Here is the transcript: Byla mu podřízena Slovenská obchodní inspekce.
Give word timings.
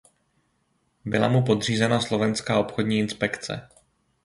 Byla 1.05 1.27
mu 1.27 1.41
podřízena 1.43 2.01
Slovenská 2.01 2.59
obchodní 2.59 2.99
inspekce. 2.99 3.69